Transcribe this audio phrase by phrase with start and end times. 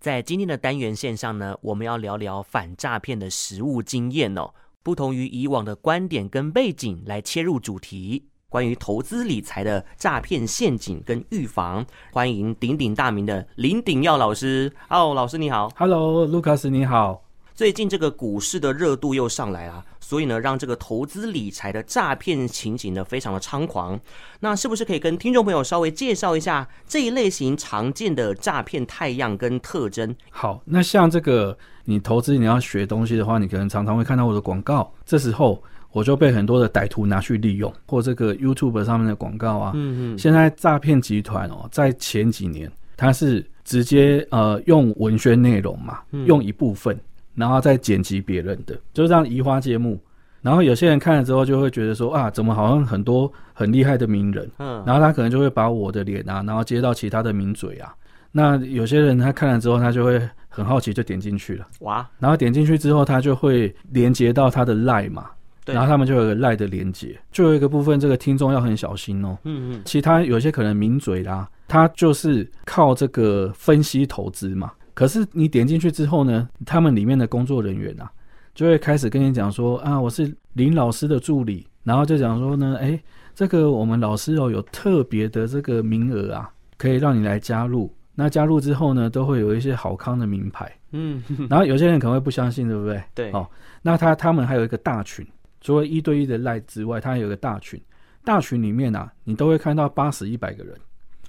[0.00, 4.50] 在今天的单元线上呢，我们要聊聊反诈骗的实务经验哦。
[4.82, 14.72] 不同于以往的观点跟背景来切入主题，关于投资理财的诈骗陷阱跟预防，欢迎鼎鼎大名的林鼎耀老师。
[14.88, 15.70] 哦，老师你好。
[15.76, 17.22] Hello，卢卡斯你好。
[17.60, 24.00] 最近这个股市的热度又上来了，所以呢，让这个投资理财的诈骗情景呢非常的猖狂。
[24.40, 30.16] 那是不是可以跟听众朋友稍微介绍一下这一类型常见的诈骗太样跟特征？
[30.30, 39.72] 好，那像这个你投资你要学东西的话，你可能常常会看到我的广告，这时候我就被很多的歹徒拿去利用，或这个 YouTube 上面的广告啊。
[39.74, 40.18] 嗯嗯。
[40.18, 46.98] 现在诈骗集团哦，在前几年它是直接呃用文宣内容嘛，用一部分。
[47.40, 49.98] 然后再剪辑别人的，就这样移花接木。
[50.42, 57.94] 然后有些人看了之后就会觉得说啊，怎么好像很多很厉害的名人，嗯，然后他可能就会把我的脸啊，然后接到其他的名嘴啊。
[58.32, 61.66] 那有些人他看了之后，他就会很好奇，就点进去了。
[61.80, 62.08] 哇！
[62.18, 65.26] 然后点进去之后，他就会连接到他的 LINE 嘛，
[65.64, 67.18] 对，然后他们就有个 LINE 的连接。
[67.32, 69.36] 就有一个部分，这个听众要很小心哦。
[69.44, 69.82] 嗯嗯。
[69.84, 74.70] 其他有些可能名嘴啦，他就是靠这个分析投资嘛。
[74.94, 78.10] 可是你点进去之后呢，他们里面的工作人员啊，
[78.54, 83.02] 就会开始跟你讲说啊，我是林老师的助理，然后就讲说呢，哎、欸，
[83.34, 87.92] 这个我们老师哦有特别的这个名额啊，可以让你来加入。
[88.14, 93.02] 那加入之后呢，都会有一些好康的名牌，嗯，然后有些人可能会不相信，对不对？
[93.14, 93.48] 对，哦，
[93.80, 95.26] 那他他们还有一个大群，
[95.62, 97.80] 除了一对一的赖之外，他还有一个大群，
[98.22, 100.76] 大群里面啊，你都会看到八十、一百个人。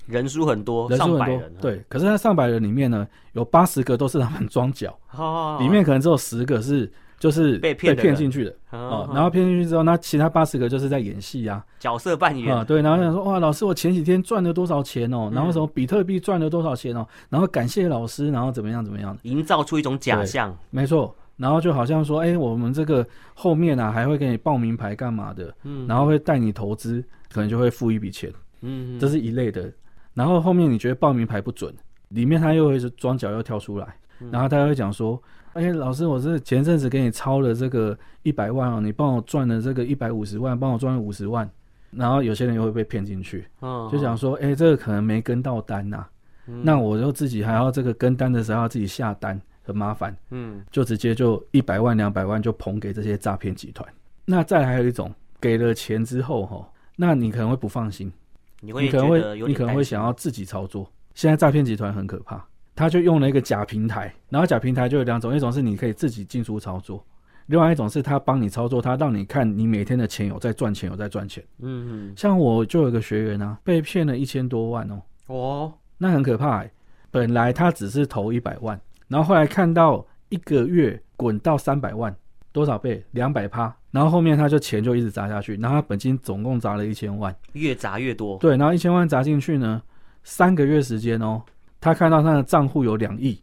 [0.08, 1.84] 人数很多，人数很多，人对。
[1.88, 9.10] 可是那上百人里面呢，有八十个都是他们装脚，哦，里面可能只有十个是就是被骗被骗进去的，哦。
[9.14, 12.82] 然后骗进去之后，那其他八十个就是在演戏啊，角色扮演啊，对。
[12.82, 15.30] 然后想说，哇，老师，我前几天赚了多少钱哦？
[15.34, 17.08] 然后什么比特币赚了多少钱哦？
[17.30, 21.16] 然后感谢老师，然后怎么样怎么样，营造出一种假象，没错。
[21.38, 25.52] 然后就好像说，哎，我们这个后面啊还会给你报名牌干嘛的？
[25.64, 28.32] 嗯，然后会带你投资，可能就会付一笔钱，
[28.62, 29.72] 嗯，这是一类的。
[30.22, 31.74] 然后后面你觉得报名牌不准，
[32.10, 33.96] 里面他又会是装脚又跳出来，
[34.32, 35.20] 然后他会讲说
[35.54, 41.50] ：“哎，老师，我是前阵子给你抄了这个一百万哦，你帮我赚了这个一百五十万，帮我赚了五十万。”
[41.90, 43.48] 然后有些人又会被骗进去，
[43.92, 46.06] 就想说：“哎，这个可能没跟到单呐，
[46.46, 53.92] 那我就自己还要这个跟单的时候要自己下单，很麻烦。”嗯，就直接就一百万两百万就捧给这些诈骗集团。
[54.24, 58.14] 那再还有一种，给了钱之后哈，那你可能会不放心。
[58.62, 60.90] 你会，你可能会，你可能会想要自己操作。
[61.14, 62.42] 现在诈骗集团很可怕，
[62.74, 67.06] 他就用了一个假平台，然后假平台就有两种，一种是你可以自己进出操作，
[67.48, 71.44] 另外一种是他帮你操作，他让你看你每天的钱有在赚钱，有在赚钱。
[71.60, 72.14] 嗯嗯。
[72.16, 75.02] 像我就有一个学员啊，被骗了一千多万哦。
[75.28, 75.74] 哦。
[75.98, 76.72] 那很可怕欸。
[77.10, 82.16] 本来他只是投一百万，然后后来看到一个月滚到三百万。
[82.54, 83.02] 多少倍？
[83.12, 88.38] 两百趴，然后后面他就钱就一直砸下去，然后他本金总共砸了一千万，越砸越多。
[88.38, 89.82] 对，然后一千万砸进去呢，
[90.24, 91.42] 三个月时间哦，
[91.80, 93.40] 他看到他的账户有两亿，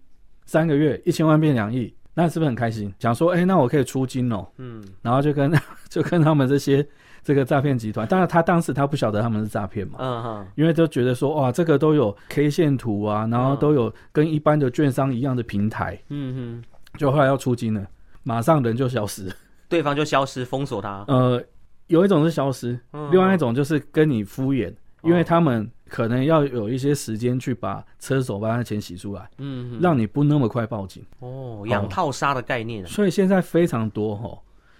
[0.46, 2.92] 三个月一千万变两亿，那是不是很开心？
[2.98, 4.46] 想说，哎，那我可以出金哦。
[4.56, 5.52] 嗯，然后就跟
[5.88, 6.86] 就跟他们这些
[7.22, 17.86] 这个诈骗集团，当然他当时他不晓得他们是诈骗嘛，嗯哼，因为都觉得说，哇，这个都有 K 线图啊，然后都有跟一般的券商一样的平台，嗯哼，就后来要出金了。
[18.22, 19.32] 马上人就消失，
[19.68, 21.04] 对方就消失，封锁他。
[21.08, 21.42] 呃，
[21.88, 31.04] 有一种是消失，嗯、另外一种就是跟你敷衍，嗯、因为他们可能要有一些时间去把车手把他的钱洗出来，嗯，让你不那么快报警。
[31.20, 32.86] 哦，养套杀的概念、啊。
[32.86, 34.38] 所以现在非常多哈，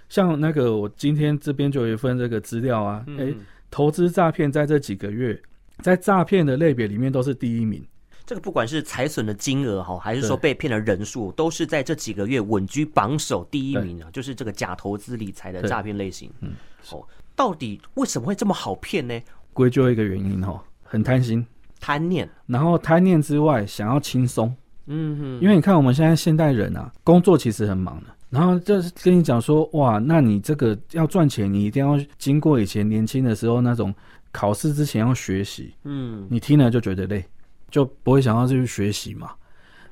[0.08, 3.36] 像那个我今天这边就有一份这个资料啊，哎、嗯欸，
[3.70, 5.40] 投资诈骗在这几个月，
[5.80, 7.84] 在诈骗的类别里面都是第一名。
[8.28, 14.10] 这个不管是财损的金额哈，还是说被骗的人数，都是在这几个月稳居榜首第一名啊！
[14.12, 16.30] 就是这个假投资理财的诈骗类型。
[16.40, 16.50] 嗯，
[16.90, 17.02] 哦，
[17.34, 19.18] 到底为什么会这么好骗呢？
[19.54, 21.42] 归咎一个原因哈，很贪心、
[21.80, 24.54] 贪念，然后贪念之外想要轻松。
[24.88, 33.94] 嗯哼，因为你看我们现在现代人啊，工作其实很忙的，然后就是跟你讲说，哇，那你这个要赚钱，你一定要经过以前年轻的时候那种
[34.30, 35.72] 考试之前要学习。
[35.84, 37.24] 嗯，你听了就觉得累。
[37.70, 39.30] 就不会想要去学习嘛？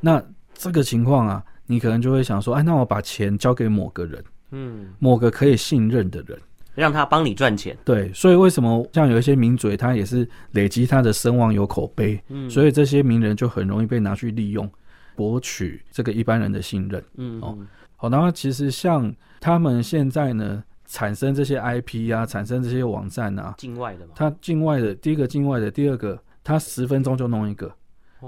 [0.01, 0.23] 那
[0.55, 6.39] 这个情况啊，你可能就会想说，哎，那我把钱交给某个人，嗯，某个可以信任的人，
[6.75, 7.77] 让他帮你赚钱。
[7.85, 14.71] 对，所以为什么像有一些名嘴，他也是累积他的声望有口碑，嗯，所以这些名人就很容易被拿去利用，
[15.15, 17.59] 博取这个一般人的信任，嗯，哦，
[17.97, 26.19] 好，然后其实像他们现在呢，产生这些 IP 啊，产生这些网站啊，境外的嘛，他境外的，第一个境外的，第二个。
[26.47, 27.75] 他十分钟就弄一个，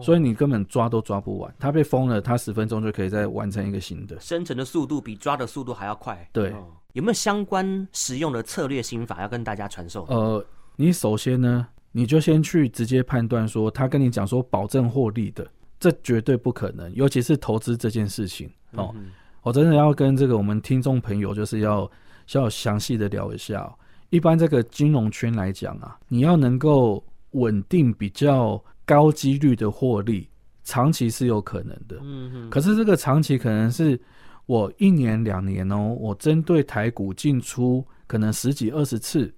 [0.02, 1.54] 所以你根本抓都抓不完。
[1.56, 4.18] 他被封了，他十分钟就可以再完成一个新的。
[4.18, 6.28] 生成的速度比抓的速度还要快。
[6.32, 6.52] 对，
[6.94, 10.04] 有没有相关实用的策略心法要跟大家传授？
[10.08, 10.44] 呃，
[10.74, 15.46] 你首先呢，你就先去直接判断说，他跟你讲说保证获利的，
[15.78, 16.92] 这绝对不可能。
[16.94, 19.12] 尤其是投资这件事情哦，嗯、
[19.42, 21.88] 我真的要跟这个我们听众朋友就是要
[22.32, 23.72] 要详细的聊一下、哦。
[24.10, 30.28] 一般这个金融圈来讲啊，你要能够稳定比较高几率的获利，
[30.64, 31.98] 长期是有可能的。
[32.02, 32.50] 嗯哼。
[32.50, 34.00] 可是这个长期可能是
[34.46, 39.32] 我一年两年哦，我针对台股进出可能十几二十次，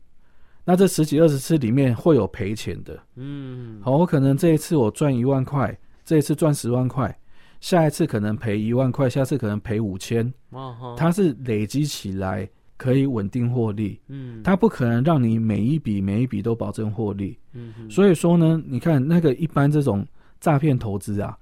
[0.64, 2.98] 那这十几二十次里面会有赔钱的。
[3.16, 3.81] 嗯。
[3.82, 7.19] 好，我可能这一次我赚一万块，这一次赚十万块，
[7.60, 10.32] 下一次可能赔一万块，下次可能赔五千。
[10.50, 10.94] 哦。
[10.96, 12.48] 它是累积起来。
[12.81, 20.03] 可以稳定获利，嗯，它不可能让你每一笔每一笔都保证获利，嗯，所以说呢，你看那个一般这种
[20.41, 21.37] 诈骗投资啊，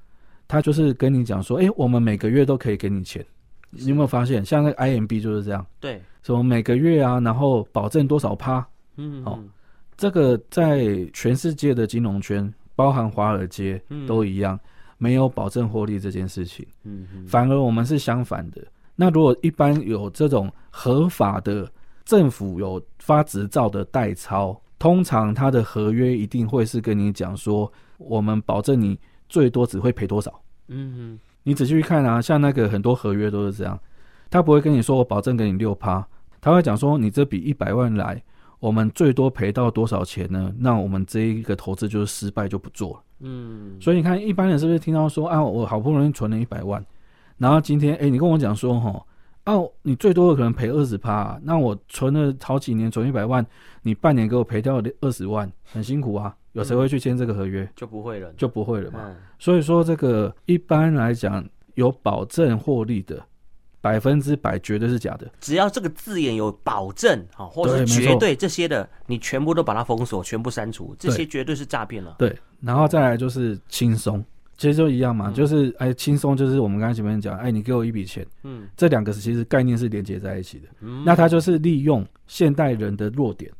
[0.48, 3.24] 他就是跟你讲说，哎、欸，我们每个月都可以给你钱，
[3.70, 4.44] 你有没有发现？
[4.44, 9.44] 像那个 IMB 就是这样，对，什么每个月啊，然后保证多少趴，嗯哼，哦，
[9.96, 14.60] 这个在全世界的金融圈，包含华尔街都一样，嗯、
[14.98, 18.60] 没有保证获利这件事情，嗯，反而我们是相反的。
[19.00, 21.70] 那如果一般有这种合法的
[22.04, 28.98] 政府有发执照的代操，通常他的合约一定会是跟你讲说，我们保证你
[29.28, 30.42] 最多只会赔多少。
[30.66, 33.78] 嗯哼，你仔细去看啊，像那个很多合约都是这样，
[34.28, 36.04] 他不会跟你说我保证给你六趴，
[36.40, 38.20] 他会讲说你这笔一百万来，
[38.58, 40.52] 我们最多赔到多少钱呢？
[40.58, 43.02] 那我们这一个投资就是失败就不做了。
[43.20, 46.84] 嗯，所以你看一般人是不是听到说啊，我好不容易存了一百万。
[47.38, 49.06] 然后今天，哎，你跟我讲说，哈，
[49.46, 53.44] 哦，你最多的可能赔二十趴，那我存了好几年，存一百万，
[53.82, 56.34] 你半年给我赔掉二十万，很辛苦啊。
[56.52, 57.62] 有谁会去签这个合约？
[57.62, 58.98] 嗯、就不会了，就不会了嘛。
[59.04, 61.44] 嗯、所以说，这个一般来讲，
[61.74, 63.22] 有保证获利的，
[63.80, 65.30] 百分之百绝对是假的。
[65.40, 72.16] 只要这个字眼有保证，啊，或者绝对这些的，你全部都把它封锁，全部删除，这些绝对是诈骗了。
[72.18, 74.24] 对，然后再来就是轻松。
[74.58, 80.68] 其实就一样嘛，嗯、就是哎，轻松就是我们刚才前面讲，哎，你给我一笔钱，嗯，这两个其实概念是连接在一起的。
[80.80, 83.50] 嗯，那他就是利用现代人的弱点，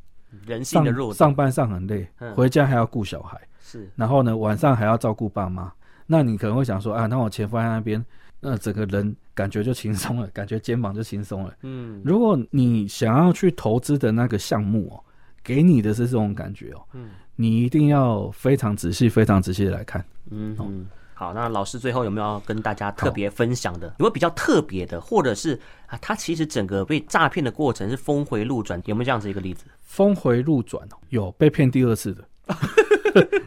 [0.45, 5.73] 人性的弱点，上班上很累，嗯、回家还要顾小孩，是，然后呢晚上还要照顾爸妈。
[6.05, 8.05] 那你可能会想说，啊，那我钱放在那边，
[8.41, 11.55] 那整个人感觉就轻松了， 感觉肩膀就轻松了。
[11.63, 14.99] 嗯，如果你想要去投资的那个项目哦，
[15.45, 17.11] 给你的是这种感觉哦，嗯。
[17.41, 20.05] 你一定要非常仔细、非常仔细的来看。
[20.33, 23.87] 嗯嗯，好，那老师最后有没有要跟大家特别分享的？
[23.87, 25.57] 有没有比较特别的，或者是
[25.87, 29.67] 啊，他其实整个被诈骗的过程是峰回路转，有没有这样子一个例子？
[29.85, 32.25] 峰回路转哦，有被骗第二次的。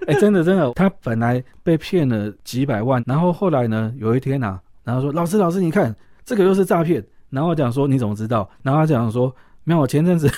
[0.08, 7.06] 哎、欸，真的真的，他本来被骗了几百万，然后后来呢，有一天呐、啊，然后说老师老师，你看这个又是诈骗。
[7.30, 8.50] 然后我讲说你怎么知道？
[8.64, 9.36] 然后他讲说
[9.66, 10.32] 没有，我前阵子。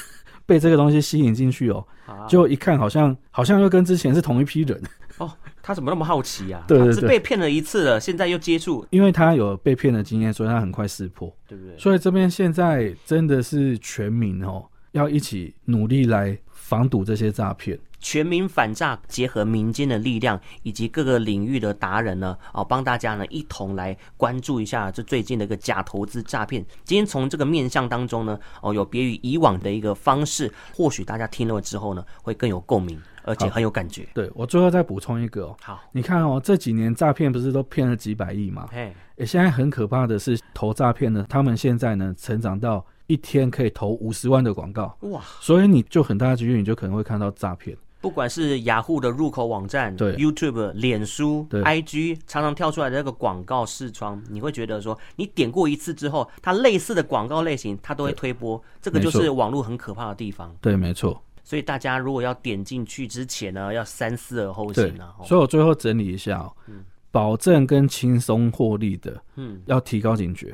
[0.45, 1.85] 被这个东西吸引进去哦，
[2.27, 4.81] 就一看好像好像又跟之前是同一批人
[5.17, 5.31] 哦。
[5.65, 6.61] 他怎么那么好奇呀？
[6.67, 11.77] 对，是被骗了一次了，现在又接触，因为他有被骗的经验，所以他很快识破，对不对？
[11.77, 17.77] 所以这边现在真的是全民哦，要一起努力来防堵这些诈骗。
[17.99, 26.63] 全民反诈，结合民间的力量以及各个领域的达人呢，哦，帮大家呢一同来关注一下这最近的一个假投资诈骗。
[26.83, 34.05] 今天从这个面向当中呢，哦，有别于以往的一个方式，或许大家听了之后呢，会更有共鸣，而且很有感觉。
[34.13, 38.67] 对，我最后再补充一个哦，好，你看哦，这几年诈骗不是都骗了几百亿吗？
[38.73, 47.77] 哎嘿，现在很可怕的是投诈骗呢，他们现在呢成长到一天可以投五十万的广告，哇，所以你就很大的几率，你就可能会看到诈骗。
[48.01, 58.57] 不管是雅虎的入口网站、对 YouTube、脸书、IG，常常跳出来的那个广告视窗，你会觉得说，你点过一次之后，它类似的广告类型，它都会推播。
[58.57, 60.53] 对这个就是网络很可怕的地方。
[60.59, 61.23] 对，没错。
[61.45, 65.15] 所以大家如果要点进去之前呢，要三思而后行啊。
[65.23, 70.53] 所以我最后整理一下哦，嗯、保证跟轻松获利的，嗯，要提高警觉。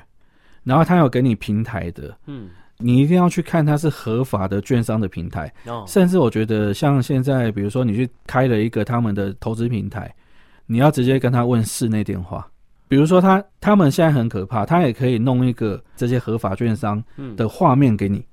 [0.63, 2.49] 然后他有给你平台的，嗯。
[2.81, 5.53] 你一定要去看它是合法的券商的平台，
[5.85, 10.09] 甚至我觉得像现在，比如说你去开了一个他们的投资平台，
[10.65, 12.49] 你要直接跟他问室内电话。
[12.87, 17.03] 比如说他他们现在很可怕，他也可以弄一个这些合法券商
[17.35, 18.25] 的画面给你，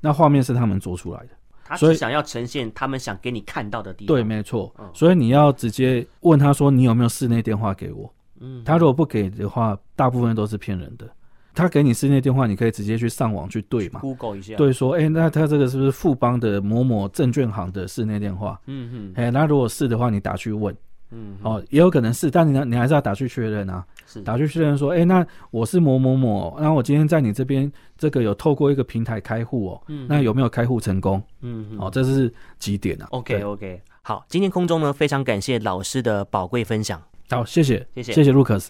[0.00, 1.28] 那画面是他们做出来的，
[1.64, 4.12] 他是想要呈现他们想给你看到的地方。
[4.12, 4.74] 对，没错。
[4.92, 8.12] 所以你要直接问他说，你有没有室内电话给我？
[8.40, 11.08] 嗯，他如果不给的话，大部分都是骗人的。
[11.54, 18.60] 他给你室内电话，你可以直接去上网去对嘛，Google 一下，对，说，哎、欸，那他这个是不是富邦的某某证券行的室内电话？
[18.66, 20.76] 嗯嗯，哎，那如果是的话，你打去问，
[21.10, 24.20] 嗯，哦，也有可能是，但你你还是要打去确认啊，是。
[24.22, 31.22] 打去确认说，哎、欸，那我是某某某，那我今天在你这边这个有透过一个平台开户哦，嗯，那有没有开户成功？
[31.40, 38.68] 嗯，哦，这是几点啊？OK OK，好，今天空中呢非常感谢老师的宝贵分享，好，谢谢，谢谢，谢谢 Lucas。